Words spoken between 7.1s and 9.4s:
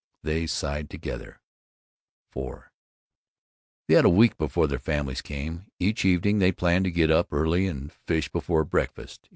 up early and fish before breakfast.